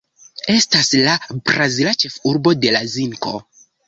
Estas 0.51 0.87
la 1.07 1.17
brazila 1.49 1.93
ĉefurbo 2.05 2.55
de 2.65 2.73
la 2.77 2.81
zinko. 2.95 3.35